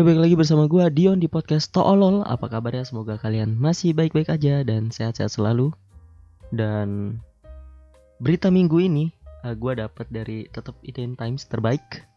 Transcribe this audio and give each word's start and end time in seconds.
Oke, 0.00 0.16
balik 0.16 0.32
lagi 0.32 0.36
bersama 0.40 0.64
gue 0.64 0.80
Dion 0.96 1.20
di 1.20 1.28
podcast 1.28 1.76
Toolol. 1.76 2.24
Apa 2.24 2.48
kabarnya? 2.48 2.88
Semoga 2.88 3.20
kalian 3.20 3.60
masih 3.60 3.92
baik-baik 3.92 4.32
aja 4.32 4.64
dan 4.64 4.88
sehat-sehat 4.88 5.28
selalu. 5.28 5.76
Dan 6.48 7.20
berita 8.16 8.48
minggu 8.48 8.80
ini 8.80 9.12
uh, 9.44 9.52
gue 9.52 9.76
dapat 9.76 10.08
dari 10.08 10.48
tetap 10.48 10.72
IDN 10.80 11.20
Times 11.20 11.44
terbaik. 11.44 12.08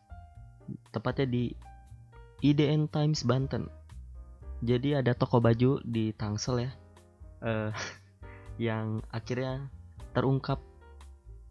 Tepatnya 0.96 1.28
di 1.28 1.52
IDN 2.40 2.88
Times 2.88 3.28
Banten. 3.28 3.68
Jadi 4.64 4.96
ada 4.96 5.12
toko 5.12 5.44
baju 5.44 5.84
di 5.84 6.16
Tangsel 6.16 6.64
ya. 6.64 6.72
Uh, 7.44 7.76
yang 8.72 9.04
akhirnya 9.12 9.60
terungkap 10.16 10.64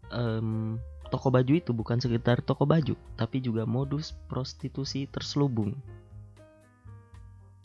um, 0.09 0.81
toko 1.13 1.29
baju 1.29 1.53
itu 1.61 1.77
bukan 1.77 2.01
sekedar 2.01 2.41
toko 2.41 2.65
baju, 2.65 2.97
tapi 3.21 3.37
juga 3.37 3.69
modus 3.69 4.17
prostitusi 4.25 5.05
terselubung. 5.05 5.77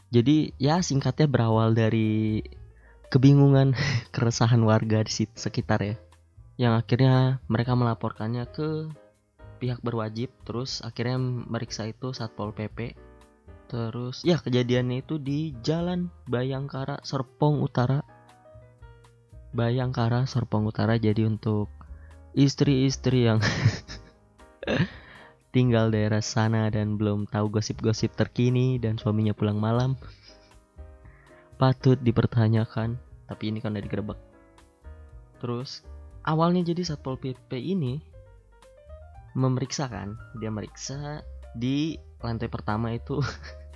Jadi 0.08 0.56
ya 0.56 0.80
singkatnya 0.80 1.28
berawal 1.28 1.76
dari 1.76 2.40
kebingungan 3.12 3.76
keresahan 4.14 4.60
warga 4.64 5.04
di 5.04 5.12
sekitar 5.36 5.80
ya. 5.84 5.96
Yang 6.58 6.74
akhirnya 6.84 7.16
mereka 7.46 7.72
melaporkannya 7.76 8.44
ke 8.48 8.88
pihak 9.58 9.82
berwajib 9.82 10.30
terus 10.46 10.80
akhirnya 10.80 11.18
meriksa 11.20 11.90
itu 11.90 12.16
Satpol 12.16 12.56
PP. 12.56 12.96
Terus 13.68 14.24
ya 14.24 14.40
kejadiannya 14.40 15.04
itu 15.04 15.20
di 15.20 15.52
Jalan 15.60 16.08
Bayangkara 16.24 17.04
Serpong 17.04 17.60
Utara. 17.60 18.00
Bayangkara 19.52 20.24
Serpong 20.24 20.64
Utara 20.72 20.96
jadi 20.96 21.28
untuk 21.28 21.68
istri-istri 22.33 23.28
yang 23.28 23.44
tinggal 25.50 25.88
daerah 25.88 26.20
sana 26.20 26.68
dan 26.68 27.00
belum 27.00 27.24
tahu 27.28 27.48
gosip-gosip 27.48 28.12
terkini 28.14 28.77
dan 28.77 29.00
suaminya 29.00 29.32
pulang 29.32 29.56
malam 29.56 29.96
patut 31.58 31.98
dipertanyakan. 31.98 32.96
Tapi 33.28 33.52
ini 33.52 33.58
kan 33.60 33.74
udah 33.74 33.84
digerebek. 33.84 34.18
Terus 35.42 35.84
awalnya 36.24 36.64
jadi 36.64 36.86
satpol 36.86 37.20
pp 37.20 37.50
ini 37.58 38.00
memeriksa 39.36 39.86
kan 39.86 40.16
dia 40.40 40.48
meriksa 40.48 41.22
di 41.52 41.94
lantai 42.24 42.48
pertama 42.50 42.90
itu 42.96 43.20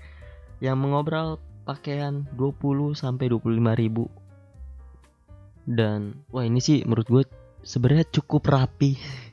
yang 0.65 0.81
mengobrol 0.81 1.39
pakaian 1.63 2.27
20 2.35 2.97
sampai 2.97 3.29
25 3.31 3.83
ribu. 3.83 4.09
Dan 5.63 6.27
wah 6.33 6.43
ini 6.43 6.59
sih 6.59 6.83
menurut 6.83 7.07
gue 7.07 7.25
sebenarnya 7.63 8.09
cukup 8.11 8.43
rapi 8.51 8.99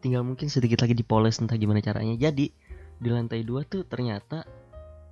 tinggal 0.00 0.24
mungkin 0.24 0.48
sedikit 0.48 0.82
lagi 0.82 0.96
dipoles 0.96 1.38
entah 1.38 1.60
gimana 1.60 1.84
caranya. 1.84 2.16
Jadi 2.16 2.50
di 3.00 3.08
lantai 3.08 3.44
dua 3.44 3.64
tuh 3.64 3.84
ternyata 3.84 4.44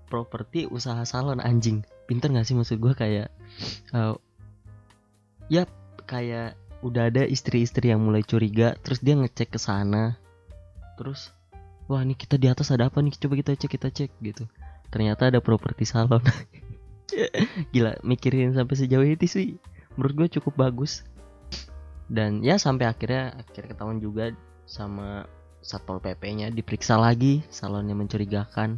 properti 0.08 0.64
usaha 0.68 1.04
salon 1.04 1.38
anjing. 1.38 1.84
Pinter 2.08 2.32
gak 2.32 2.48
sih 2.48 2.56
maksud 2.56 2.80
gue 2.80 2.96
kayak 2.96 3.28
uh, 3.92 4.16
ya 5.52 5.68
kayak 6.08 6.56
udah 6.80 7.12
ada 7.12 7.26
istri-istri 7.28 7.90
yang 7.90 8.00
mulai 8.00 8.24
curiga 8.24 8.74
terus 8.80 9.04
dia 9.04 9.14
ngecek 9.14 9.54
ke 9.54 9.58
sana. 9.60 10.16
Terus 10.96 11.30
wah 11.86 12.00
ini 12.00 12.16
kita 12.16 12.40
di 12.40 12.48
atas 12.48 12.72
ada 12.72 12.88
apa 12.88 13.04
nih? 13.04 13.12
Coba 13.20 13.36
kita 13.36 13.52
cek 13.54 13.70
kita 13.76 13.88
cek 13.92 14.10
gitu. 14.24 14.48
Ternyata 14.88 15.28
ada 15.28 15.44
properti 15.44 15.84
salon. 15.84 16.24
Gila 17.72 18.00
mikirin 18.04 18.56
sampai 18.56 18.76
sejauh 18.76 19.04
itu 19.04 19.28
sih 19.28 19.46
menurut 19.96 20.14
gue 20.24 20.28
cukup 20.40 20.56
bagus. 20.56 21.04
Dan 22.08 22.40
ya 22.40 22.56
sampai 22.56 22.88
akhirnya 22.88 23.36
akhirnya 23.36 23.76
ketahuan 23.76 24.00
juga 24.00 24.32
sama 24.68 25.24
satpol 25.64 25.98
pp-nya 25.98 26.52
diperiksa 26.52 27.00
lagi 27.00 27.40
salonnya 27.48 27.96
mencurigakan 27.96 28.76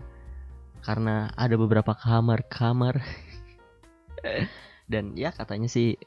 karena 0.80 1.28
ada 1.36 1.58
beberapa 1.60 1.92
kamar-kamar. 1.92 3.02
Dan 4.92 5.14
ya 5.18 5.34
katanya 5.34 5.68
sih 5.68 5.98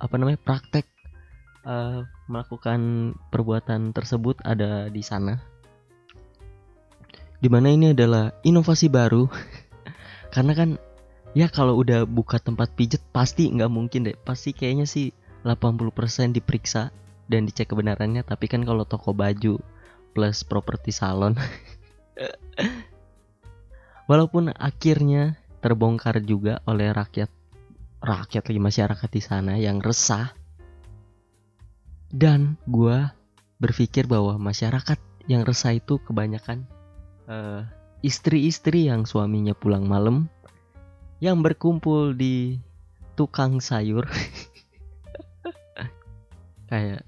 apa 0.00 0.16
namanya 0.16 0.40
praktek 0.40 0.88
uh, 1.64 2.02
melakukan 2.26 3.12
perbuatan 3.30 3.92
tersebut 3.92 4.40
ada 4.42 4.88
di 4.90 5.04
sana. 5.04 5.38
Di 7.40 7.48
mana 7.48 7.72
ini 7.72 7.92
adalah 7.96 8.34
inovasi 8.44 8.92
baru. 8.92 9.28
Karena 10.34 10.52
kan 10.52 10.70
ya 11.32 11.46
kalau 11.48 11.78
udah 11.78 12.04
buka 12.04 12.42
tempat 12.42 12.74
pijet 12.74 13.00
pasti 13.14 13.48
nggak 13.48 13.70
mungkin 13.72 14.08
deh. 14.08 14.16
Pasti 14.18 14.52
kayaknya 14.52 14.84
sih 14.84 15.14
80% 15.46 16.36
diperiksa 16.36 16.92
dan 17.30 17.46
dicek 17.46 17.70
kebenarannya 17.70 18.26
tapi 18.26 18.50
kan 18.50 18.66
kalau 18.66 18.82
toko 18.82 19.14
baju 19.14 19.62
plus 20.10 20.42
properti 20.42 20.90
salon 20.90 21.38
walaupun 24.10 24.50
akhirnya 24.58 25.38
terbongkar 25.62 26.18
juga 26.24 26.58
oleh 26.66 26.90
rakyat 26.90 27.30
rakyat 28.00 28.48
lagi 28.48 28.60
masyarakat 28.60 29.10
di 29.12 29.22
sana 29.22 29.54
yang 29.60 29.78
resah. 29.78 30.32
Dan 32.10 32.58
gue 32.66 33.06
berpikir 33.62 34.10
bahwa 34.10 34.34
masyarakat 34.40 34.98
yang 35.30 35.46
resah 35.46 35.78
itu 35.78 36.02
kebanyakan 36.02 36.66
uh, 37.30 37.62
istri-istri 38.02 38.90
yang 38.90 39.06
suaminya 39.06 39.54
pulang 39.54 39.86
malam 39.86 40.26
yang 41.22 41.44
berkumpul 41.44 42.16
di 42.16 42.58
tukang 43.14 43.62
sayur. 43.62 44.10
Kayak 46.72 47.06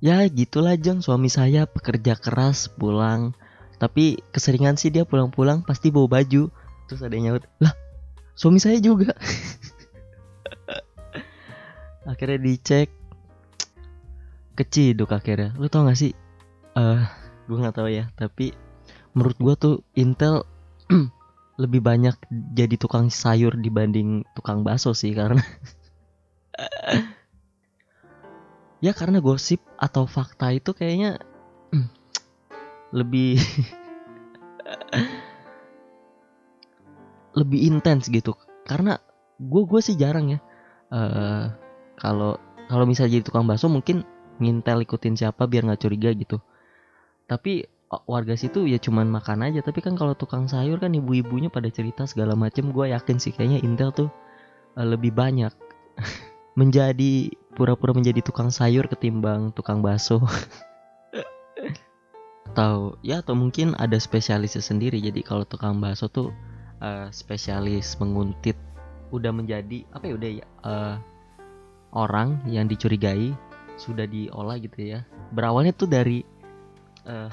ya 0.00 0.24
gitulah 0.28 0.76
jeng. 0.76 1.04
Suami 1.04 1.28
saya 1.28 1.68
pekerja 1.68 2.16
keras 2.16 2.72
pulang. 2.72 3.36
Tapi 3.80 4.20
keseringan 4.34 4.76
sih 4.76 4.92
dia 4.92 5.08
pulang-pulang 5.08 5.64
pasti 5.64 5.88
bawa 5.88 6.20
baju. 6.20 6.52
Terus 6.88 7.00
ada 7.00 7.14
yang 7.14 7.32
nyaut 7.32 7.44
lah 7.62 7.72
suami 8.40 8.56
saya 8.56 8.80
juga. 8.80 9.12
Akhirnya 12.10 12.40
dicek. 12.40 12.88
Keciduk 14.56 15.12
akhirnya. 15.12 15.52
Lu 15.56 15.72
tau 15.72 15.88
gak 15.88 15.96
sih? 15.96 16.12
Eh 16.76 16.80
uh, 16.80 17.00
gue 17.48 17.56
nggak 17.56 17.76
tahu 17.76 17.88
ya. 17.88 18.12
Tapi 18.12 18.52
menurut 19.16 19.36
gue 19.40 19.54
tuh 19.56 19.76
Intel 19.96 20.44
lebih 21.62 21.80
banyak 21.84 22.16
jadi 22.56 22.76
tukang 22.80 23.12
sayur 23.12 23.52
dibanding 23.56 24.24
tukang 24.32 24.64
bakso 24.64 24.96
sih 24.96 25.12
karena 25.12 25.40
ya 28.80 28.96
karena 28.96 29.20
gosip 29.20 29.60
atau 29.76 30.08
fakta 30.08 30.56
itu 30.56 30.72
kayaknya 30.72 31.20
lebih 32.90 33.38
lebih 37.38 37.60
intens 37.70 38.10
gitu. 38.10 38.34
Karena 38.66 38.98
gue 39.40 39.62
gue 39.64 39.80
sih 39.80 39.96
jarang 39.96 40.36
ya 40.36 40.38
uh, 40.92 41.48
kalau 41.96 42.36
kalau 42.68 42.84
misalnya 42.84 43.18
jadi 43.18 43.24
tukang 43.24 43.48
bakso 43.48 43.72
mungkin 43.72 44.04
ngintel 44.40 44.84
ikutin 44.84 45.16
siapa 45.16 45.46
biar 45.46 45.68
nggak 45.68 45.80
curiga 45.80 46.10
gitu. 46.16 46.40
Tapi 47.28 47.66
warga 48.06 48.38
situ 48.38 48.66
ya 48.66 48.78
cuman 48.78 49.10
makan 49.10 49.50
aja. 49.50 49.62
Tapi 49.62 49.82
kan 49.82 49.94
kalau 49.94 50.14
tukang 50.14 50.46
sayur 50.46 50.78
kan 50.78 50.94
ibu-ibunya 50.94 51.50
pada 51.50 51.70
cerita 51.70 52.06
segala 52.06 52.34
macem. 52.34 52.74
Gue 52.74 52.90
yakin 52.90 53.18
sih 53.22 53.34
kayaknya 53.34 53.62
intel 53.62 53.94
tuh 53.94 54.08
uh, 54.74 54.86
lebih 54.86 55.14
banyak 55.14 55.54
menjadi 56.58 57.30
pura-pura 57.54 57.94
menjadi 57.94 58.22
tukang 58.24 58.50
sayur 58.50 58.86
ketimbang 58.86 59.52
tukang 59.54 59.82
bakso. 59.82 60.22
Atau 62.50 62.98
ya 63.06 63.22
atau 63.22 63.38
mungkin 63.38 63.78
ada 63.78 63.94
spesialisnya 63.94 64.58
sendiri. 64.58 64.98
Jadi 64.98 65.22
kalau 65.22 65.46
tukang 65.46 65.78
bakso 65.78 66.10
tuh 66.10 66.34
uh, 66.82 67.06
spesialis 67.14 67.94
menguntit 68.02 68.58
udah 69.14 69.30
menjadi 69.30 69.86
apa 69.94 70.04
ya 70.10 70.14
udah 70.18 70.30
ya 70.30 70.46
uh, 70.66 70.96
orang 71.94 72.42
yang 72.46 72.66
dicurigai 72.66 73.34
sudah 73.78 74.06
diolah 74.10 74.58
gitu 74.58 74.98
ya. 74.98 75.06
Berawalnya 75.30 75.70
tuh 75.78 75.86
dari 75.86 76.26
uh, 77.06 77.30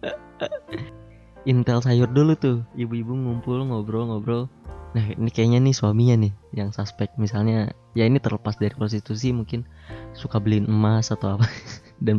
intel 1.50 1.84
sayur 1.84 2.08
dulu 2.08 2.32
tuh. 2.32 2.58
Ibu-ibu 2.74 3.12
ngumpul 3.12 3.60
ngobrol-ngobrol 3.68 4.48
nah 4.94 5.04
ini 5.10 5.26
kayaknya 5.26 5.58
nih 5.58 5.74
suaminya 5.74 6.16
nih 6.26 6.32
yang 6.54 6.70
suspek. 6.70 7.10
Misalnya 7.18 7.74
ya 7.98 8.06
ini 8.06 8.22
terlepas 8.22 8.54
dari 8.56 8.72
prostitusi 8.72 9.34
mungkin 9.34 9.66
suka 10.14 10.38
beliin 10.38 10.70
emas 10.70 11.10
atau 11.10 11.38
apa. 11.38 11.46
Dan 12.04 12.18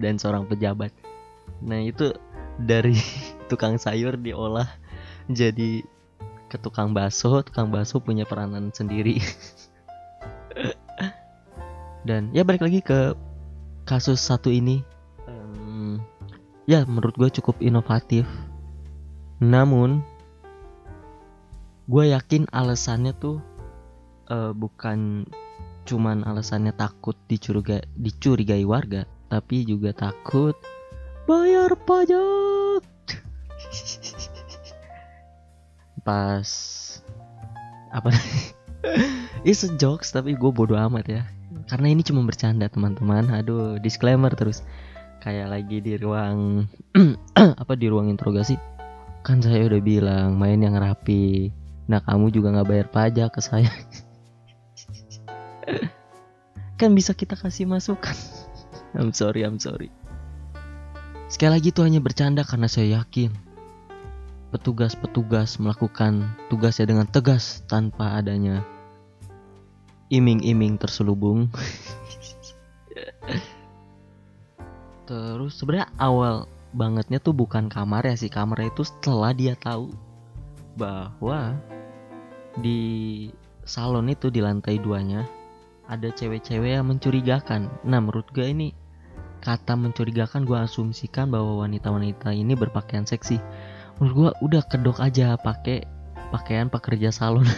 dan 0.00 0.16
seorang 0.16 0.48
pejabat. 0.48 0.90
Nah 1.60 1.80
itu 1.84 2.12
dari 2.56 2.96
tukang 3.52 3.76
sayur 3.76 4.16
diolah 4.16 4.68
jadi 5.28 5.84
ke 6.48 6.56
tukang 6.60 6.92
bakso. 6.92 7.40
Tukang 7.44 7.72
bakso 7.72 8.00
punya 8.00 8.28
peranan 8.28 8.72
sendiri. 8.72 9.20
Dan 12.08 12.32
ya 12.32 12.44
balik 12.44 12.64
lagi 12.64 12.80
ke 12.80 13.12
kasus 13.84 14.20
satu 14.20 14.48
ini. 14.48 14.84
Ya 16.70 16.86
menurut 16.86 17.18
gue 17.18 17.30
cukup 17.34 17.58
inovatif. 17.58 18.30
Namun 19.42 20.06
gue 21.90 22.14
yakin 22.14 22.46
alasannya 22.54 23.10
tuh 23.18 23.42
uh, 24.30 24.54
bukan 24.54 25.26
cuman 25.90 26.22
alasannya 26.22 26.70
takut 26.78 27.18
dicurigai 27.26 27.82
dicurigai 27.98 28.62
warga 28.62 29.10
tapi 29.26 29.66
juga 29.66 29.90
takut 29.90 30.54
bayar 31.26 31.74
pajak. 31.82 32.86
Pas 36.06 36.50
apa 37.90 38.14
It's 39.48 39.66
a 39.66 39.74
jokes 39.74 40.14
tapi 40.14 40.38
gue 40.38 40.50
bodoh 40.54 40.78
amat 40.78 41.10
ya. 41.10 41.26
Karena 41.66 41.90
ini 41.90 42.06
cuma 42.06 42.22
bercanda 42.22 42.70
teman-teman. 42.70 43.34
Aduh 43.34 43.82
disclaimer 43.82 44.30
terus. 44.30 44.62
Kayak 45.26 45.58
lagi 45.58 45.82
di 45.82 45.98
ruang 45.98 46.70
apa 47.62 47.74
di 47.74 47.90
ruang 47.90 48.06
interogasi. 48.06 48.54
Kan 49.26 49.42
saya 49.42 49.66
udah 49.66 49.82
bilang 49.82 50.38
main 50.38 50.62
yang 50.62 50.78
rapi 50.78 51.50
nah 51.86 52.02
kamu 52.02 52.32
juga 52.34 52.52
nggak 52.52 52.68
bayar 52.68 52.88
pajak 52.90 53.30
ke 53.32 53.40
saya. 53.40 53.70
Kan 56.80 56.96
bisa 56.96 57.12
kita 57.12 57.36
kasih 57.36 57.68
masukan. 57.68 58.16
I'm 58.96 59.12
sorry 59.12 59.44
I'm 59.44 59.60
sorry. 59.60 59.92
Sekali 61.30 61.60
lagi 61.60 61.70
itu 61.70 61.84
hanya 61.86 62.02
bercanda 62.02 62.42
karena 62.42 62.66
saya 62.66 63.04
yakin 63.04 63.30
petugas-petugas 64.50 65.62
melakukan 65.62 66.26
tugasnya 66.50 66.90
dengan 66.90 67.06
tegas 67.06 67.62
tanpa 67.70 68.18
adanya 68.18 68.66
iming-iming 70.10 70.74
terselubung. 70.74 71.46
Terus 75.06 75.54
sebenarnya 75.54 75.88
awal 76.02 76.50
bangetnya 76.74 77.22
tuh 77.22 77.34
bukan 77.34 77.70
kamar 77.70 78.06
ya 78.06 78.14
sih 78.18 78.30
kamar 78.30 78.66
itu 78.66 78.86
setelah 78.86 79.34
dia 79.34 79.54
tahu 79.58 79.90
bahwa 80.78 81.56
di 82.58 83.30
salon 83.62 84.10
itu 84.10 84.30
di 84.30 84.42
lantai 84.42 84.82
duanya 84.82 85.26
ada 85.90 86.10
cewek-cewek 86.10 86.78
yang 86.78 86.86
mencurigakan. 86.86 87.70
Nah 87.82 87.98
menurut 87.98 88.26
gue 88.30 88.46
ini 88.46 88.74
kata 89.40 89.74
mencurigakan 89.74 90.44
gue 90.44 90.58
asumsikan 90.58 91.32
bahwa 91.32 91.66
wanita-wanita 91.66 92.30
ini 92.30 92.54
berpakaian 92.54 93.08
seksi. 93.08 93.40
Menurut 93.98 94.14
gua 94.16 94.30
udah 94.40 94.62
kedok 94.64 94.96
aja 95.04 95.36
pakai 95.36 95.84
pakaian 96.32 96.72
pekerja 96.72 97.12
salon. 97.12 97.44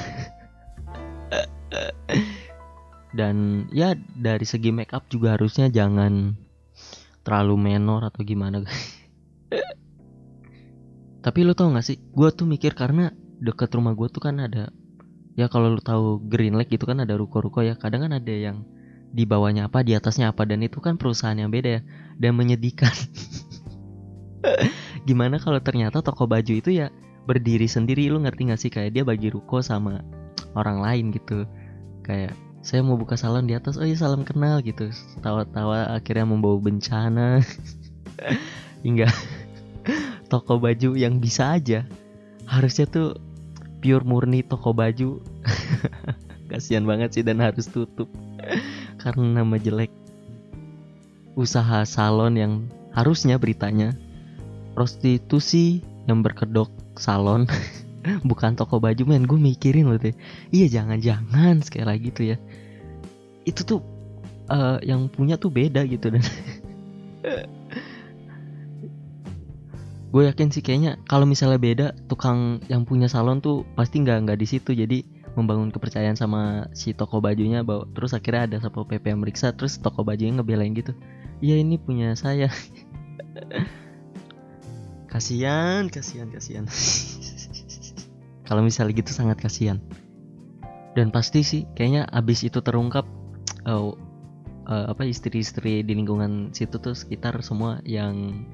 Dan 3.18 3.68
ya 3.70 3.94
dari 4.16 4.42
segi 4.42 4.72
make 4.72 4.96
up 4.96 5.06
juga 5.12 5.36
harusnya 5.36 5.68
jangan 5.68 6.34
terlalu 7.22 7.54
menor 7.70 8.08
atau 8.08 8.26
gimana 8.26 8.64
tapi 11.22 11.46
lu 11.46 11.54
tau 11.54 11.70
gak 11.70 11.86
sih 11.86 11.96
gue 11.96 12.28
tuh 12.34 12.44
mikir 12.44 12.74
karena 12.74 13.14
deket 13.42 13.70
rumah 13.74 13.94
gue 13.94 14.10
tuh 14.10 14.22
kan 14.22 14.42
ada 14.42 14.74
ya 15.38 15.48
kalau 15.48 15.78
lu 15.78 15.80
tahu 15.80 16.20
Green 16.28 16.58
Lake 16.58 16.74
gitu 16.74 16.84
kan 16.84 17.00
ada 17.00 17.16
ruko-ruko 17.16 17.64
ya 17.64 17.78
kadang 17.78 18.04
kan 18.04 18.12
ada 18.18 18.34
yang 18.34 18.66
di 19.12 19.28
bawahnya 19.28 19.68
apa 19.68 19.84
di 19.84 19.92
atasnya 19.92 20.32
apa 20.32 20.48
dan 20.48 20.64
itu 20.64 20.80
kan 20.80 20.96
perusahaan 20.96 21.36
yang 21.36 21.52
beda 21.52 21.78
ya 21.78 21.80
dan 22.16 22.32
menyedihkan. 22.32 22.88
Gimana 25.08 25.36
kalau 25.36 25.60
ternyata 25.60 26.00
toko 26.00 26.24
baju 26.24 26.52
itu 26.56 26.72
ya 26.72 26.88
berdiri 27.28 27.68
sendiri 27.68 28.08
lu 28.08 28.24
ngerti 28.24 28.48
gak 28.48 28.60
sih? 28.60 28.70
Kayak 28.72 28.90
dia 28.96 29.04
bagi 29.04 29.28
ruko 29.28 29.60
sama 29.60 30.00
orang 30.56 30.80
lain 30.80 31.04
gitu. 31.12 31.44
Kayak 32.02 32.32
saya 32.64 32.80
mau 32.80 32.96
buka 32.96 33.20
salon 33.20 33.44
di 33.44 33.52
atas. 33.52 33.76
Oh 33.76 33.84
iya 33.84 34.00
salam 34.00 34.24
kenal 34.24 34.64
gitu. 34.64 34.88
Tawa-tawa 35.20 35.92
akhirnya 35.92 36.24
membawa 36.24 36.56
bencana. 36.56 37.44
Hingga 38.84 39.12
toko 40.32 40.56
baju 40.56 40.96
yang 40.96 41.20
bisa 41.20 41.60
aja. 41.60 41.84
Harusnya 42.48 42.88
tuh 42.88 43.20
pure 43.84 44.00
murni 44.00 44.40
toko 44.40 44.72
baju. 44.72 45.20
Kasihan 46.48 46.88
banget 46.88 47.20
sih 47.20 47.24
dan 47.24 47.44
harus 47.44 47.68
tutup. 47.68 48.08
Karena 49.04 49.44
nama 49.44 49.60
jelek. 49.60 49.92
Usaha 51.36 51.84
salon 51.84 52.40
yang 52.40 52.52
harusnya 52.96 53.36
beritanya 53.36 53.92
prostitusi 54.72 55.84
yang 56.08 56.24
berkedok 56.24 56.72
salon. 56.96 57.44
Bukan 58.28 58.56
toko 58.56 58.80
baju 58.80 59.04
men. 59.04 59.28
Gue 59.28 59.36
mikirin 59.36 59.92
loh 59.92 60.00
deh. 60.00 60.16
Iya 60.48 60.80
jangan-jangan 60.80 61.60
sekali 61.60 61.84
lagi 61.84 62.08
tuh 62.08 62.24
ya. 62.32 62.36
Itu 63.44 63.68
tuh 63.68 63.80
uh, 64.48 64.80
yang 64.80 65.12
punya 65.12 65.36
tuh 65.36 65.52
beda 65.52 65.84
gitu 65.84 66.08
dan 66.08 66.24
gue 70.12 70.22
yakin 70.28 70.52
sih 70.52 70.60
kayaknya 70.60 71.00
kalau 71.08 71.24
misalnya 71.24 71.56
beda 71.56 71.86
tukang 72.06 72.60
yang 72.68 72.84
punya 72.84 73.08
salon 73.08 73.40
tuh 73.40 73.64
pasti 73.72 74.04
nggak 74.04 74.28
nggak 74.28 74.38
di 74.38 74.46
situ. 74.46 74.76
Jadi 74.76 75.02
membangun 75.32 75.72
kepercayaan 75.72 76.14
sama 76.20 76.68
si 76.76 76.92
toko 76.92 77.24
bajunya 77.24 77.64
bahwa 77.64 77.88
terus 77.96 78.12
akhirnya 78.12 78.44
ada 78.44 78.56
satpol 78.60 78.84
pp 78.84 79.16
yang 79.16 79.24
meriksa 79.24 79.56
terus 79.56 79.80
toko 79.80 80.04
bajunya 80.04 80.36
ngebelain 80.36 80.76
gitu. 80.76 80.92
Iya 81.40 81.56
ini 81.64 81.80
punya 81.80 82.12
saya. 82.12 82.52
Kasihan 85.12 85.92
kasihan 85.92 86.32
kasihan 86.32 86.64
kalau 88.48 88.64
misalnya 88.64 88.96
gitu 88.96 89.12
sangat 89.12 89.40
kasihan 89.44 89.76
dan 90.92 91.08
pasti 91.08 91.40
sih 91.40 91.64
kayaknya 91.72 92.04
abis 92.12 92.44
itu 92.44 92.60
terungkap 92.60 93.08
uh, 93.64 93.92
uh, 94.68 94.86
apa 94.92 95.08
istri-istri 95.08 95.80
di 95.80 95.92
lingkungan 95.96 96.52
situ 96.52 96.76
tuh 96.76 96.92
sekitar 96.92 97.40
semua 97.40 97.80
yang 97.88 98.44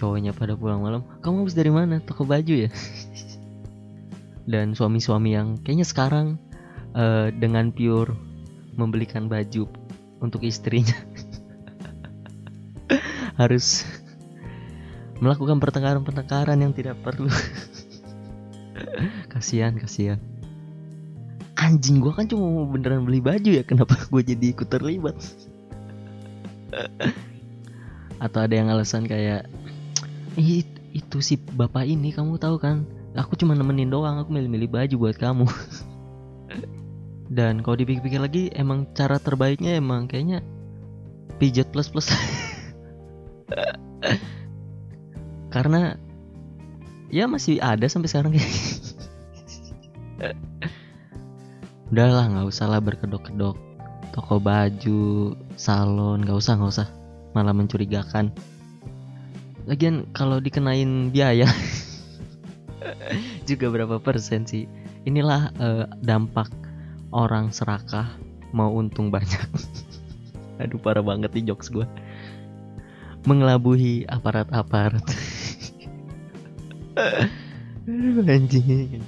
cowoknya 0.00 0.32
pada 0.32 0.56
pulang 0.56 0.80
malam 0.80 1.04
kamu 1.20 1.44
habis 1.44 1.52
dari 1.52 1.68
mana? 1.68 2.00
Toko 2.00 2.24
baju 2.24 2.66
ya? 2.66 2.72
Dan 4.48 4.72
suami-suami 4.72 5.36
yang 5.36 5.60
kayaknya 5.60 5.84
sekarang 5.84 6.40
uh, 6.96 7.28
dengan 7.28 7.68
pure 7.68 8.16
membelikan 8.80 9.28
baju 9.28 9.68
untuk 10.24 10.40
istrinya 10.48 10.96
harus 13.40 13.84
melakukan 15.20 15.60
pertengkaran-pertengkaran 15.60 16.58
yang 16.58 16.72
tidak 16.72 16.96
perlu. 17.04 17.28
Kasihan 19.32 19.76
kasihan. 19.76 20.18
Anjing 21.60 22.00
gue 22.00 22.08
kan 22.16 22.24
cuma 22.24 22.48
mau 22.48 22.64
beneran 22.64 23.04
beli 23.04 23.20
baju 23.20 23.52
ya 23.52 23.60
kenapa 23.60 23.92
gue 24.08 24.22
jadi 24.24 24.56
ikut 24.56 24.68
terlibat? 24.72 25.20
Atau 28.24 28.40
ada 28.40 28.54
yang 28.56 28.72
alasan 28.72 29.04
kayak 29.04 29.44
itu, 30.38 30.78
itu 30.94 31.18
si 31.22 31.34
bapak 31.38 31.86
ini 31.86 32.14
kamu 32.14 32.38
tahu 32.38 32.58
kan? 32.60 32.86
Aku 33.18 33.34
cuma 33.34 33.58
nemenin 33.58 33.90
doang 33.90 34.22
aku 34.22 34.30
milih-milih 34.30 34.70
baju 34.70 34.94
buat 35.08 35.16
kamu. 35.18 35.46
Dan 37.36 37.62
kalau 37.62 37.78
dipikir-pikir 37.78 38.18
lagi 38.18 38.50
emang 38.54 38.86
cara 38.94 39.18
terbaiknya 39.22 39.78
emang 39.78 40.10
kayaknya 40.10 40.42
pijat 41.38 41.70
plus 41.72 41.88
plus 41.88 42.10
karena 45.54 45.94
ya 47.10 47.26
masih 47.26 47.58
ada 47.62 47.86
sampai 47.90 48.10
sekarang. 48.10 48.34
Udahlah 51.90 52.30
nggak 52.30 52.46
usah 52.46 52.70
lah 52.70 52.78
berkedok-kedok. 52.78 53.58
Toko 54.10 54.38
baju 54.42 55.34
salon 55.54 56.22
nggak 56.22 56.38
usah 56.38 56.54
nggak 56.58 56.70
usah. 56.70 56.88
Malah 57.34 57.54
mencurigakan 57.54 58.34
lagian 59.70 60.10
kalau 60.10 60.42
dikenain 60.42 61.14
biaya 61.14 61.46
juga 63.48 63.70
berapa 63.70 64.02
persen 64.02 64.42
sih? 64.42 64.66
Inilah 65.06 65.54
uh, 65.62 65.86
dampak 66.02 66.50
orang 67.14 67.54
serakah 67.54 68.10
mau 68.50 68.74
untung 68.74 69.14
banyak. 69.14 69.46
Aduh 70.60 70.82
parah 70.82 71.06
banget 71.06 71.30
nih 71.38 71.54
jokes 71.54 71.70
gue 71.70 71.86
mengelabuhi 73.22 74.10
aparat-aparat. 74.10 75.06
Anjing 78.26 78.98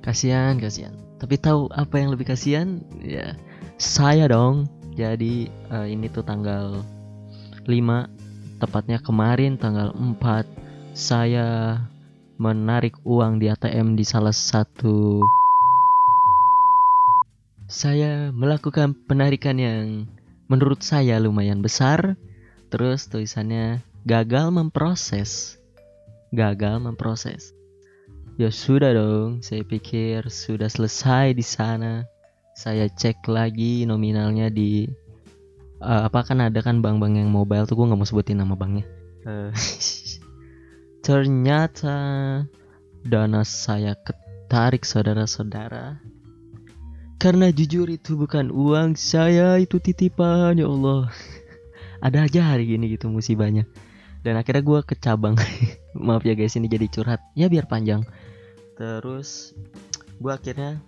kasihan 0.00 0.56
kasihan. 0.56 0.96
Tapi 1.20 1.36
tahu 1.36 1.68
apa 1.76 2.00
yang 2.00 2.16
lebih 2.16 2.32
kasihan? 2.32 2.80
Ya 3.04 3.36
saya 3.76 4.24
dong. 4.24 4.72
Jadi 4.96 5.52
uh, 5.68 5.84
ini 5.84 6.08
tuh 6.08 6.24
tanggal 6.24 6.80
5 7.68 8.17
tepatnya 8.58 8.98
kemarin 9.00 9.56
tanggal 9.56 9.94
4 9.94 10.18
saya 10.92 11.78
menarik 12.36 12.98
uang 13.06 13.38
di 13.38 13.48
ATM 13.48 13.94
di 13.94 14.04
salah 14.04 14.34
satu 14.34 15.22
saya 17.70 18.34
melakukan 18.34 18.92
penarikan 19.06 19.56
yang 19.56 20.10
menurut 20.50 20.82
saya 20.82 21.22
lumayan 21.22 21.62
besar 21.62 22.18
terus 22.68 23.06
tulisannya 23.08 23.80
gagal 24.04 24.50
memproses 24.50 25.58
gagal 26.32 26.80
memproses. 26.80 27.56
Ya 28.38 28.54
sudah 28.54 28.94
dong, 28.94 29.42
saya 29.42 29.66
pikir 29.66 30.30
sudah 30.30 30.70
selesai 30.70 31.34
di 31.34 31.42
sana. 31.42 32.06
Saya 32.54 32.86
cek 32.90 33.26
lagi 33.30 33.86
nominalnya 33.86 34.50
di 34.50 34.86
uh, 35.82 36.06
apa 36.06 36.24
kan 36.26 36.42
ada 36.42 36.60
kan 36.62 36.80
bank-bank 36.84 37.18
yang 37.18 37.30
mobile 37.30 37.66
tuh 37.66 37.74
gue 37.78 37.86
nggak 37.88 38.00
mau 38.00 38.08
sebutin 38.08 38.38
nama 38.38 38.54
banknya. 38.54 38.86
Uh, 39.26 39.50
ternyata 41.06 41.96
dana 43.02 43.42
saya 43.46 43.94
ketarik 43.98 44.86
saudara-saudara. 44.86 46.00
Karena 47.18 47.50
jujur 47.50 47.90
itu 47.90 48.14
bukan 48.14 48.54
uang 48.54 48.94
saya, 48.94 49.58
itu 49.58 49.82
titipan 49.82 50.54
ya 50.54 50.70
Allah. 50.70 51.10
ada 51.98 52.26
aja 52.26 52.54
hari 52.54 52.70
ini 52.78 52.94
gitu 52.94 53.10
musibahnya 53.10 53.66
dan 54.22 54.38
akhirnya 54.38 54.62
gue 54.62 54.80
ke 54.86 54.94
cabang 54.98 55.34
maaf 56.06 56.22
ya 56.22 56.34
guys 56.34 56.54
ini 56.58 56.70
jadi 56.70 56.86
curhat 56.90 57.20
ya 57.34 57.50
biar 57.50 57.66
panjang 57.66 58.02
terus 58.78 59.54
gue 60.18 60.32
akhirnya 60.32 60.78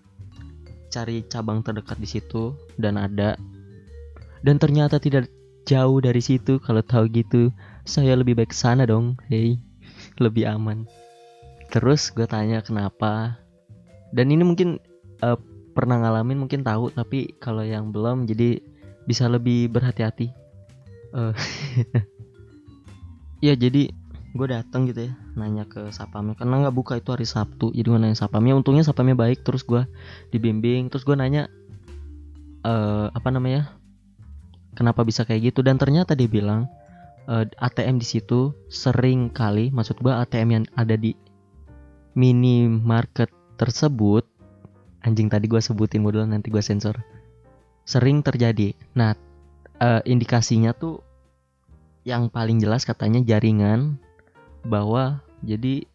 cari 0.91 1.23
cabang 1.27 1.63
terdekat 1.63 1.99
di 1.99 2.09
situ 2.09 2.55
dan 2.79 2.99
ada 2.99 3.39
dan 4.47 4.57
ternyata 4.57 5.01
tidak 5.01 5.29
jauh 5.69 6.01
dari 6.01 6.25
situ 6.25 6.57
kalau 6.61 6.81
tahu 6.81 7.07
gitu 7.13 7.53
saya 7.85 8.17
lebih 8.17 8.37
baik 8.37 8.53
sana 8.57 8.89
dong. 8.89 9.21
Hey 9.29 9.61
lebih 10.21 10.47
aman. 10.47 10.89
Terus 11.73 12.13
gue 12.13 12.29
tanya 12.29 12.65
kenapa. 12.65 13.41
Dan 14.13 14.31
ini 14.31 14.43
mungkin 14.43 14.81
uh, 15.25 15.39
pernah 15.73 16.03
ngalamin 16.03 16.41
mungkin 16.41 16.61
tahu 16.67 16.91
tapi 16.93 17.39
kalau 17.41 17.63
yang 17.63 17.95
belum 17.95 18.29
jadi 18.29 18.61
bisa 19.09 19.27
lebih 19.27 19.73
berhati-hati. 19.73 20.31
Uh, 21.11 21.35
ya 23.47 23.57
jadi 23.57 23.91
gue 24.31 24.47
datang 24.47 24.87
gitu 24.87 25.11
ya 25.11 25.13
nanya 25.35 25.67
ke 25.67 25.91
sapamnya. 25.95 26.35
Karena 26.35 26.67
nggak 26.67 26.77
buka 26.77 26.99
itu 27.01 27.15
hari 27.15 27.27
Sabtu. 27.27 27.71
Jadi 27.71 27.87
gue 27.87 28.01
nanya 28.01 28.19
sapamnya 28.19 28.55
untungnya 28.59 28.83
sapamnya 28.83 29.15
baik 29.15 29.47
terus 29.47 29.63
gue 29.63 29.87
dibimbing. 30.35 30.91
Terus 30.91 31.07
gue 31.07 31.15
nanya 31.15 31.47
uh, 32.67 33.15
apa 33.15 33.31
namanya 33.31 33.80
kenapa 34.75 35.03
bisa 35.03 35.27
kayak 35.27 35.53
gitu? 35.55 35.61
Dan 35.65 35.77
ternyata 35.77 36.15
dia 36.15 36.31
bilang 36.31 36.71
uh, 37.31 37.45
eh, 37.45 37.63
ATM 37.63 38.03
di 38.03 38.07
situ 38.07 38.55
sering 38.67 39.31
kali 39.31 39.71
maksud 39.71 40.03
gue 40.03 40.11
ATM 40.11 40.49
yang 40.51 40.65
ada 40.75 40.99
di 40.99 41.15
minimarket 42.19 43.31
tersebut 43.55 44.27
anjing 45.07 45.31
tadi 45.31 45.47
gue 45.49 45.63
sebutin 45.63 46.03
modal 46.03 46.27
nanti 46.27 46.51
gue 46.51 46.61
sensor 46.61 46.99
sering 47.87 48.21
terjadi. 48.23 48.75
Nah 48.99 49.15
uh, 49.81 50.03
indikasinya 50.05 50.75
tuh 50.77 51.01
yang 52.05 52.33
paling 52.33 52.59
jelas 52.59 52.83
katanya 52.83 53.21
jaringan 53.21 54.01
bahwa 54.65 55.21
jadi 55.45 55.89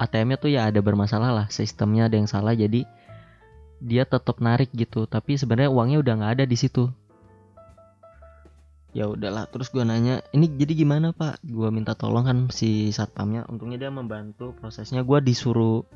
ATM-nya 0.00 0.36
tuh 0.40 0.50
ya 0.52 0.68
ada 0.68 0.80
bermasalah 0.80 1.30
lah 1.32 1.46
sistemnya 1.52 2.08
ada 2.08 2.16
yang 2.16 2.28
salah 2.28 2.56
jadi 2.56 2.88
dia 3.80 4.04
tetap 4.04 4.40
narik 4.40 4.68
gitu. 4.76 5.08
Tapi 5.08 5.40
sebenarnya 5.40 5.72
uangnya 5.72 6.00
udah 6.00 6.14
nggak 6.20 6.32
ada 6.40 6.44
di 6.44 6.56
situ 6.56 6.92
ya 8.90 9.06
udahlah 9.06 9.46
terus 9.46 9.70
gue 9.70 9.86
nanya 9.86 10.22
ini 10.34 10.50
jadi 10.50 10.82
gimana 10.82 11.14
pak? 11.14 11.38
Gue 11.46 11.70
minta 11.70 11.94
tolong 11.94 12.26
kan 12.26 12.38
si 12.50 12.90
satpamnya. 12.90 13.46
Untungnya 13.46 13.78
dia 13.78 13.90
membantu 13.92 14.54
prosesnya. 14.58 15.06
Gue 15.06 15.22
disuruh 15.22 15.86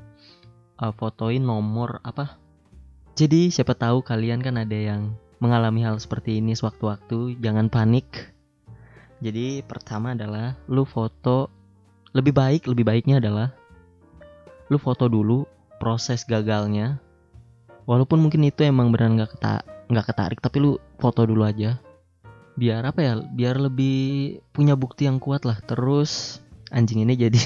uh, 0.79 0.93
fotoin 0.95 1.43
nomor 1.43 1.99
apa? 2.07 2.39
Jadi 3.15 3.51
siapa 3.51 3.79
tahu 3.79 4.03
kalian 4.03 4.43
kan 4.43 4.59
ada 4.59 4.75
yang 4.75 5.15
mengalami 5.39 5.87
hal 5.87 5.99
seperti 5.99 6.39
ini 6.43 6.55
sewaktu-waktu 6.55 7.39
jangan 7.39 7.71
panik. 7.71 8.35
Jadi 9.23 9.63
pertama 9.63 10.15
adalah 10.15 10.59
lu 10.67 10.83
foto 10.83 11.51
lebih 12.15 12.35
baik 12.35 12.71
lebih 12.71 12.87
baiknya 12.87 13.19
adalah 13.19 13.55
lu 14.71 14.79
foto 14.79 15.07
dulu 15.07 15.47
proses 15.79 16.27
gagalnya. 16.27 16.99
Walaupun 17.85 18.23
mungkin 18.23 18.47
itu 18.49 18.65
emang 18.65 18.91
benar 18.91 19.13
nggak 19.13 19.31
keta 19.37 19.55
nggak 19.85 20.07
ketarik 20.09 20.41
tapi 20.41 20.57
lu 20.65 20.73
foto 20.97 21.29
dulu 21.29 21.45
aja 21.45 21.77
biar 22.55 22.87
apa 22.87 23.01
ya 23.03 23.13
biar 23.19 23.59
lebih 23.59 24.39
punya 24.55 24.79
bukti 24.79 25.07
yang 25.11 25.19
kuat 25.19 25.43
lah. 25.43 25.59
Terus 25.63 26.43
anjing 26.71 27.03
ini 27.03 27.15
jadi 27.19 27.41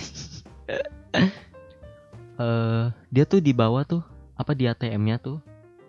uh, 2.41 2.93
dia 3.15 3.25
tuh 3.25 3.41
di 3.41 3.53
bawah 3.57 3.85
tuh 3.85 4.03
apa 4.39 4.55
di 4.55 4.71
ATM-nya 4.71 5.19
tuh 5.19 5.43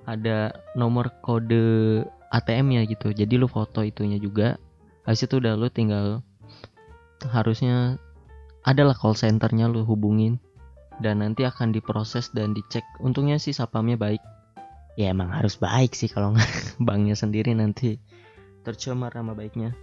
ada 0.09 0.55
nomor 0.73 1.13
kode 1.21 2.01
ATM-nya 2.33 2.88
gitu. 2.89 3.13
Jadi 3.13 3.38
lu 3.38 3.45
foto 3.45 3.85
itunya 3.85 4.17
juga. 4.17 4.57
Habis 5.05 5.25
itu 5.25 5.41
udah 5.41 5.53
lu 5.57 5.69
tinggal 5.69 6.21
harusnya 7.29 7.99
adalah 8.63 8.95
call 8.95 9.17
centernya 9.17 9.69
lu 9.69 9.85
hubungin. 9.85 10.41
Dan 10.99 11.23
nanti 11.23 11.47
akan 11.47 11.71
diproses 11.71 12.27
dan 12.35 12.51
dicek. 12.51 12.83
Untungnya 12.99 13.39
sih 13.39 13.55
sapamnya 13.55 13.95
baik. 13.95 14.19
Ya 14.99 15.15
emang 15.15 15.31
harus 15.31 15.55
baik 15.55 15.95
sih 15.95 16.11
kalau 16.11 16.35
banknya 16.88 17.15
sendiri 17.15 17.55
nanti 17.55 18.03
tercemar 18.63 19.13
sama 19.13 19.33
baiknya. 19.35 19.73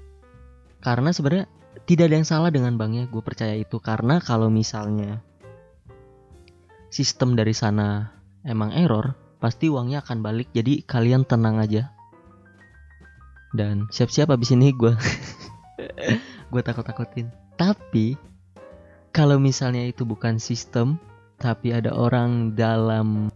Karena 0.80 1.11
sebenarnya 1.11 1.47
tidak 1.85 2.09
ada 2.09 2.16
yang 2.16 2.28
salah 2.28 2.50
dengan 2.52 2.78
banknya 2.80 3.09
gue 3.09 3.23
percaya 3.23 3.56
itu. 3.56 3.80
Karena 3.83 4.23
kalau 4.23 4.49
misalnya 4.49 5.21
sistem 6.88 7.37
dari 7.37 7.52
sana 7.52 8.16
emang 8.47 8.73
error 8.73 9.12
pasti 9.42 9.68
uangnya 9.68 10.00
akan 10.04 10.25
balik. 10.25 10.49
Jadi 10.56 10.85
kalian 10.87 11.28
tenang 11.28 11.61
aja. 11.61 11.92
Dan 13.56 13.88
siap-siap 13.88 14.28
abis 14.33 14.52
ini 14.52 14.73
gue 14.73 14.92
gue 16.52 16.62
takut-takutin. 16.62 17.33
Tapi 17.56 18.16
kalau 19.16 19.40
misalnya 19.40 19.80
itu 19.88 20.04
bukan 20.04 20.37
sistem, 20.37 21.00
tapi 21.40 21.73
ada 21.73 21.92
orang 21.97 22.52
dalam 22.52 23.33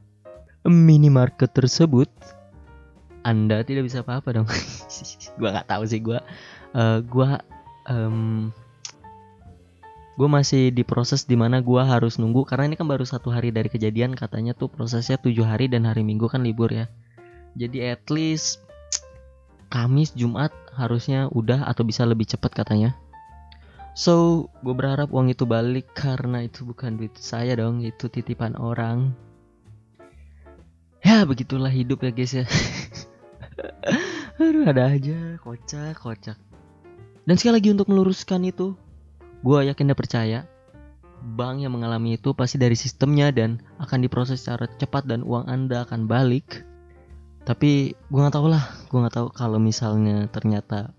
minimarket 0.68 1.56
tersebut, 1.56 2.08
Anda 3.22 3.62
tidak 3.62 3.88
bisa 3.88 4.02
apa-apa 4.04 4.40
dong. 4.40 4.48
gua 5.40 5.48
nggak 5.54 5.68
tahu 5.68 5.82
sih 5.88 6.00
gua. 6.00 6.24
Uh, 6.72 7.02
gua 7.04 7.40
um, 7.88 8.50
gue 10.20 10.28
masih 10.28 10.68
di 10.68 10.84
proses 10.84 11.24
di 11.24 11.32
mana 11.32 11.64
gue 11.64 11.80
harus 11.80 12.20
nunggu 12.20 12.44
karena 12.44 12.68
ini 12.68 12.76
kan 12.76 12.84
baru 12.84 13.08
satu 13.08 13.32
hari 13.32 13.56
dari 13.56 13.72
kejadian 13.72 14.12
katanya 14.12 14.52
tuh 14.52 14.68
prosesnya 14.68 15.16
tujuh 15.16 15.48
hari 15.48 15.64
dan 15.64 15.88
hari 15.88 16.04
minggu 16.04 16.28
kan 16.28 16.44
libur 16.44 16.68
ya 16.68 16.92
jadi 17.56 17.96
at 17.96 18.04
least 18.12 18.60
Kamis 19.72 20.12
Jumat 20.12 20.52
harusnya 20.76 21.32
udah 21.32 21.64
atau 21.64 21.88
bisa 21.88 22.04
lebih 22.04 22.28
cepat 22.28 22.52
katanya 22.52 22.92
So, 23.90 24.46
gue 24.62 24.70
berharap 24.70 25.10
uang 25.10 25.34
itu 25.34 25.42
balik 25.50 25.90
karena 25.98 26.46
itu 26.46 26.62
bukan 26.62 26.94
duit 26.94 27.18
saya 27.18 27.58
dong, 27.58 27.82
itu 27.82 28.06
titipan 28.06 28.54
orang. 28.54 29.18
Ya, 31.02 31.26
begitulah 31.26 31.74
hidup 31.74 32.06
ya 32.06 32.14
guys 32.14 32.32
ya. 32.32 32.46
Aduh, 34.40 34.64
ada 34.64 34.90
aja, 34.92 35.36
kocak, 35.42 36.00
kocak. 36.00 36.38
Dan 37.24 37.34
sekali 37.36 37.60
lagi 37.60 37.68
untuk 37.70 37.92
meluruskan 37.92 38.42
itu, 38.48 38.74
gue 39.44 39.58
yakin 39.68 39.92
dan 39.92 39.96
percaya 39.96 40.40
bank 41.20 41.60
yang 41.60 41.76
mengalami 41.76 42.16
itu 42.16 42.32
pasti 42.32 42.56
dari 42.56 42.72
sistemnya 42.72 43.28
dan 43.28 43.60
akan 43.76 44.00
diproses 44.00 44.40
secara 44.40 44.64
cepat 44.80 45.04
dan 45.04 45.20
uang 45.20 45.46
anda 45.46 45.84
akan 45.84 46.08
balik. 46.08 46.64
Tapi 47.44 47.92
gue 47.92 48.20
nggak 48.20 48.36
tahu 48.36 48.48
lah, 48.48 48.64
gue 48.88 48.98
nggak 48.98 49.16
tahu 49.16 49.28
kalau 49.36 49.60
misalnya 49.60 50.28
ternyata 50.32 50.96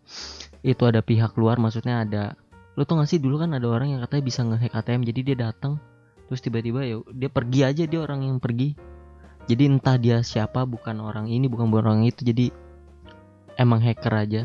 itu 0.62 0.86
ada 0.86 1.02
pihak 1.02 1.34
luar, 1.38 1.58
maksudnya 1.58 2.06
ada 2.06 2.38
lo 2.80 2.88
tau 2.88 3.04
gak 3.04 3.10
sih 3.12 3.20
dulu 3.20 3.44
kan 3.44 3.52
ada 3.52 3.68
orang 3.68 3.92
yang 3.92 4.02
katanya 4.08 4.24
bisa 4.24 4.42
ngehack 4.48 4.74
ATM 4.80 5.04
jadi 5.04 5.20
dia 5.22 5.38
datang 5.50 5.76
terus 6.32 6.40
tiba-tiba 6.40 6.88
ya 6.88 7.04
dia 7.12 7.28
pergi 7.28 7.68
aja 7.68 7.84
dia 7.84 8.00
orang 8.00 8.24
yang 8.24 8.40
pergi 8.40 8.80
jadi 9.50 9.64
entah 9.68 9.98
dia 9.98 10.22
siapa 10.22 10.64
bukan 10.70 11.02
orang 11.02 11.28
ini 11.32 11.50
bukan 11.50 11.72
orang 11.74 12.06
itu. 12.06 12.22
Jadi 12.22 12.54
emang 13.58 13.82
hacker 13.82 14.14
aja. 14.14 14.44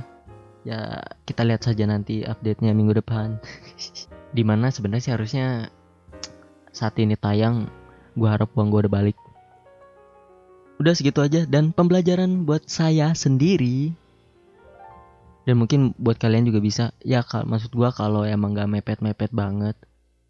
Ya 0.66 1.00
kita 1.28 1.46
lihat 1.46 1.62
saja 1.62 1.84
nanti 1.86 2.24
update 2.24 2.64
nya 2.64 2.72
minggu 2.72 2.96
depan. 2.96 3.38
Di 4.36 4.42
mana 4.42 4.72
sebenarnya 4.72 5.04
sih 5.04 5.14
harusnya 5.14 5.46
saat 6.72 6.96
ini 7.00 7.16
tayang 7.16 7.68
gue 8.16 8.28
harap 8.28 8.52
uang 8.56 8.72
gue 8.72 8.80
udah 8.88 8.92
balik. 8.92 9.18
Udah 10.76 10.92
segitu 10.92 11.24
aja 11.24 11.48
dan 11.48 11.72
pembelajaran 11.72 12.44
buat 12.44 12.68
saya 12.68 13.16
sendiri. 13.16 13.96
Dan 15.46 15.62
mungkin 15.62 15.94
buat 15.96 16.18
kalian 16.18 16.50
juga 16.50 16.58
bisa. 16.58 16.84
Ya 17.06 17.22
kal 17.22 17.46
maksud 17.46 17.70
gua 17.70 17.94
kalau 17.94 18.26
emang 18.26 18.58
gak 18.58 18.66
mepet-mepet 18.66 19.30
banget 19.30 19.78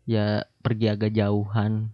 ya 0.06 0.46
pergi 0.62 0.87
agak 0.92 1.16
jauhan 1.16 1.90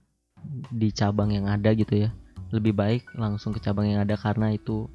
di 0.68 0.92
cabang 0.92 1.32
yang 1.32 1.48
ada 1.48 1.72
gitu 1.72 2.06
ya 2.06 2.10
lebih 2.52 2.76
baik 2.76 3.08
langsung 3.16 3.56
ke 3.56 3.58
cabang 3.58 3.88
yang 3.88 4.04
ada 4.04 4.14
karena 4.14 4.52
itu 4.52 4.86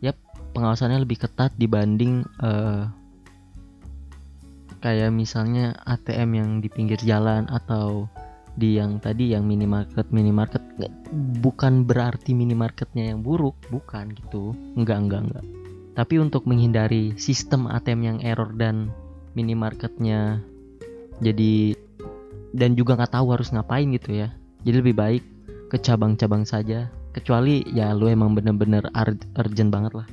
ya 0.00 0.16
pengawasannya 0.56 1.04
lebih 1.04 1.22
ketat 1.22 1.52
dibanding 1.54 2.24
uh, 2.40 2.88
kayak 4.80 5.12
misalnya 5.12 5.76
ATM 5.84 6.30
yang 6.34 6.50
di 6.60 6.68
pinggir 6.68 7.00
jalan 7.00 7.48
atau 7.48 8.08
di 8.54 8.78
yang 8.78 9.02
tadi 9.02 9.34
yang 9.34 9.44
minimarket 9.44 10.08
minimarket. 10.14 10.62
Bukan 11.42 11.86
berarti 11.86 12.32
minimarketnya 12.32 13.12
yang 13.12 13.20
buruk 13.20 13.58
bukan 13.68 14.14
gitu. 14.14 14.54
Enggak 14.78 14.98
enggak 15.04 15.22
enggak 15.26 15.46
tapi 15.94 16.18
untuk 16.18 16.44
menghindari 16.44 17.14
sistem 17.14 17.70
ATM 17.70 18.00
yang 18.02 18.18
error 18.20 18.50
dan 18.58 18.90
minimarketnya 19.38 20.42
jadi 21.22 21.78
dan 22.50 22.74
juga 22.74 22.98
nggak 22.98 23.14
tahu 23.14 23.26
harus 23.34 23.50
ngapain 23.54 23.86
gitu 23.94 24.14
ya. 24.14 24.28
Jadi 24.66 24.76
lebih 24.82 24.94
baik 24.94 25.22
ke 25.74 25.82
cabang-cabang 25.82 26.46
saja. 26.46 26.86
Kecuali 27.10 27.66
ya 27.74 27.90
lu 27.90 28.06
emang 28.06 28.38
bener-bener 28.38 28.86
urgent 29.34 29.70
banget 29.74 29.92
lah. 29.98 30.06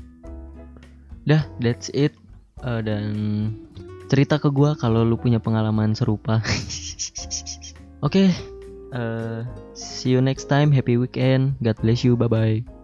Dah, 1.30 1.46
that's 1.62 1.94
it. 1.94 2.18
Uh, 2.66 2.82
dan 2.82 3.14
cerita 4.10 4.42
ke 4.42 4.50
gua 4.50 4.74
kalau 4.74 5.06
lu 5.06 5.22
punya 5.22 5.38
pengalaman 5.38 5.94
serupa. 5.94 6.42
Oke, 8.06 8.26
okay, 8.26 8.28
uh, 8.98 9.46
see 9.78 10.18
you 10.18 10.22
next 10.22 10.50
time. 10.50 10.74
Happy 10.74 10.98
weekend. 10.98 11.62
God 11.62 11.78
bless 11.78 12.02
you. 12.02 12.18
Bye 12.18 12.30
bye. 12.30 12.81